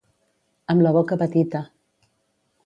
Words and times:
Amb 0.73 0.83
la 0.87 0.93
boca 0.95 1.19
petita. 1.23 1.63